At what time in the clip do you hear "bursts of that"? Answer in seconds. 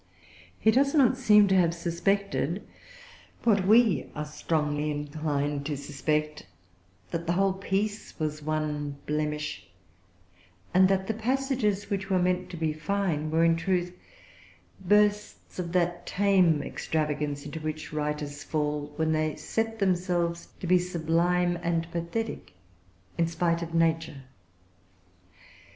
14.83-16.07